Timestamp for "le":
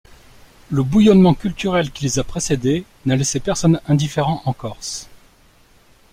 0.71-0.81